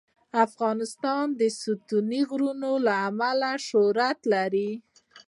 [0.45, 4.71] افغانستان د ستوني غرونه له امله شهرت لري.